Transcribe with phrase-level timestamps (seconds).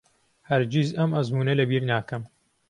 [0.49, 2.23] هەرگیز ئەم ئەزموونە لەبیر ناکەم.